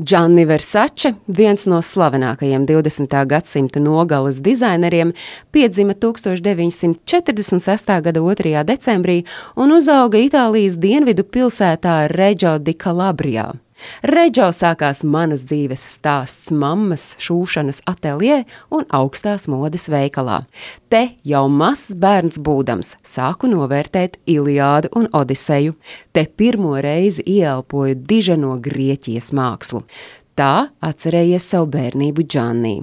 [0.00, 3.12] Gianni Versace, viens no slavenākajiem 20.
[3.28, 5.12] gadsimta nogales dizaineriem,
[5.52, 8.00] piedzima 1946.
[8.00, 8.64] gada 2.
[8.64, 9.24] decembrī
[9.56, 13.52] un uzauga Itālijas dienvidu pilsētā Reggio di Calabrijā.
[14.06, 18.42] Reģio sākās manas dzīves stāsts mammas šūšanas ateljē
[18.76, 20.42] un augstās modes veikalā.
[20.92, 25.76] Te jau mazs bērns būdams sāku novērtēt Iliādu un Odiseju.
[26.12, 29.84] Te pirmo reizi ieelpoju diženo Grieķijas mākslu.
[30.38, 32.78] Tā atcerējies savu bērnību Džannī.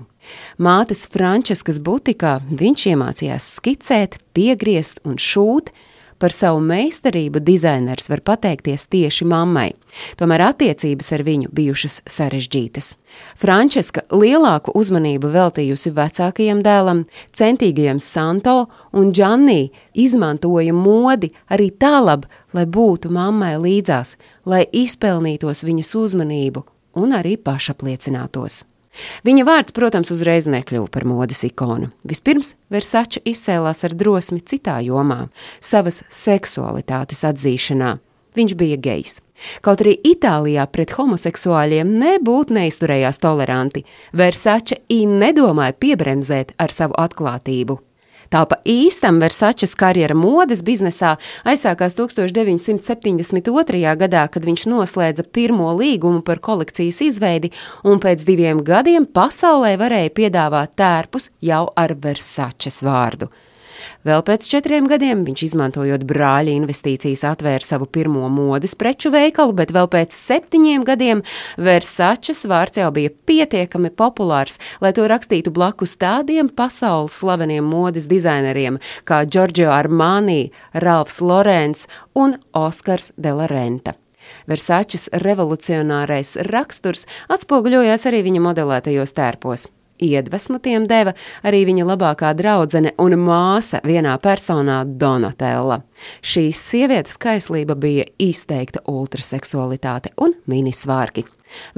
[0.59, 5.71] Mātes Frančiskas butikā viņš iemācījās skicēt, piegriezt un šūt,
[6.17, 9.67] Par savu meistarību dizainers var pateikties tieši mammai,
[10.17, 12.95] tomēr attiecības ar viņu bijušas sarežģītas.
[13.37, 17.03] Frančiska lielāku uzmanību veltījusi vecākajam dēlam,
[17.37, 18.55] centīgajam Santo,
[18.97, 26.65] un Džannī izmantoja modi arī tālāk, lai būtu mammai līdzās, lai izpelnītos viņas uzmanību
[26.97, 28.63] un arī pašapliecinātos.
[29.27, 31.91] Viņa vārds, protams, uzreiz nekļuva par modes ikonu.
[32.07, 35.29] Vispirms Versace izcēlās ar drosmi citā jomā-
[35.71, 37.97] savas seksualitātes atzīšanā.
[38.37, 39.21] Viņš bija gejs.
[39.61, 47.86] Kaut arī Itālijā pret homoseksuāļiem nebūtu neizturējās toleranti, Versace nedomāja piebremzēt ar savu atklātību.
[48.33, 51.15] Tā pa īstam Versačes karjera modes biznesā
[51.47, 53.95] aizsākās 1972.
[54.03, 57.53] gadā, kad viņš noslēdza pirmo līgumu par kolekcijas izveidi,
[57.87, 63.31] un pēc diviem gadiem pasaulē varēja piedāvāt tērpus jau ar Versačes vārdu.
[64.07, 69.73] Vēl pēc četriem gadiem viņš, izmantojot brāļa investīcijas, atvēra savu pirmo modes preču veikalu, bet
[69.75, 71.23] vēl pēc septiņiem gadiem
[71.57, 78.81] Versačes vārds jau bija pietiekami populārs, lai to rakstītu blakus tādiem pasaules slaveniem modes dizaineriem
[79.07, 83.97] kā Giorgio Armani, Ralfs Lorenz un Oskars de la Renta.
[84.47, 89.67] Versačes revolucionārais raksturs atspoguļojās arī viņa modelētajos tērpos.
[90.01, 95.81] Iedvesmu tiem deva arī viņa labākā draudzene un māsa vienā personā Donatella.
[96.21, 101.25] Šīs sievietes kaislība bija izteikta ultraseksualitāte un minisvārki.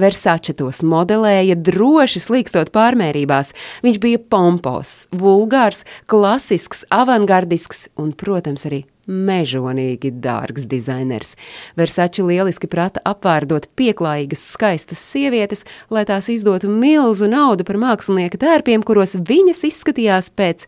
[0.00, 3.52] Versace tos modelēja droši slīkstot pārmērībās.
[3.84, 11.34] Viņš bija pompos, vulgārs, klasisks, avangardisks un, protams, arī mežonīgi dārgs dizainers.
[11.78, 18.86] Versači lieliski prata apvērdot pieklājīgas, skaistas sievietes, lai tās izdotu milzu naudu par mākslinieka tērpiem,
[18.86, 20.66] kuros viņas izskatījās pēc,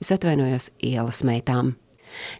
[0.00, 1.74] es atvainojos, ielas meitām.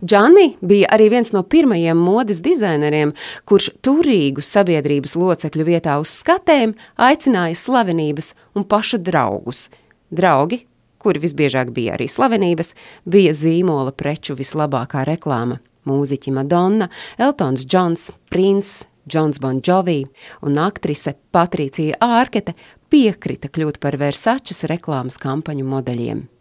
[0.04, 3.14] Džani bija arī viens no pirmajiem modes dizaineriem,
[3.48, 9.68] kurš turīgu sabiedrības locekļu vietā uz skatēm aicināja slavenības un paša draugus.
[10.14, 10.64] Draugi
[11.04, 12.72] kuri visbiežāk bija arī slavenības,
[13.04, 20.06] bija zīmola preču vislabākā reklāma- mūziķi Madonna, Eltons Džons, Prince, Džons Bon Jovi
[20.42, 22.54] un aktrise Patricija Ārkete
[22.88, 26.33] piekrita kļūt par Versačes reklāmas kampaņu modeļiem.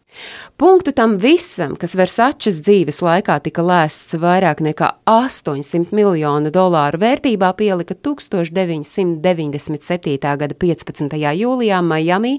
[0.57, 7.49] Punktu tam visam, kas Versačes dzīves laikā tika lēsts vairāk nekā 800 miljonu dolāru vērtībā,
[7.57, 10.17] pielika 1997.
[10.21, 11.17] gada 15.
[11.39, 12.33] jūlijā Miami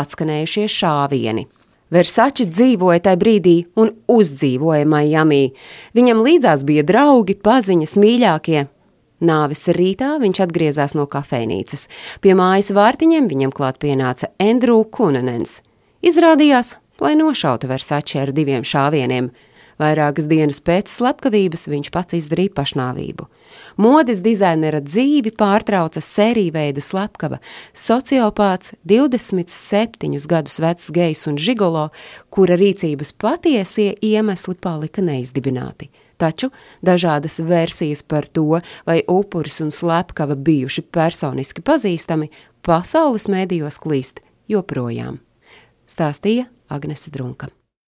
[0.00, 1.44] atskanējušie šāvieni.
[1.90, 5.48] Versači dzīvoja tajā brīdī un uzdzīvoja Miami.
[5.98, 8.68] Viņam līdzās bija draugi, paziņas, mīļākie.
[9.26, 11.88] Nāves rītā viņš atgriezās no kafejnīcas.
[12.24, 15.58] Pie mājas vārtiņiem viņam klāt pienāca Andrew Kunenens.
[16.00, 19.30] Izrādījās, lai nošautu Versači ar diviem šāvieniem.
[19.80, 23.24] Vairākas dienas pēc slepkavības viņš pats izdarīja pašnāvību.
[23.80, 27.38] Modes dizainera dzīvi pārtrauca sērija veida slepkava,
[27.72, 31.88] sociopāts, 27 gadus vecs gejs un žigolo,
[32.28, 35.88] kura rīcības patiesie iemesli palika neizdibināti.
[36.20, 36.50] Taču
[36.84, 42.28] dažādas versijas par to, vai upuris un slepkava bijuši personiski pazīstami,
[42.60, 44.20] pasaules mēdījos klīst
[44.52, 45.22] joprojām.
[45.88, 47.48] Stāstīja Agnese Drunka.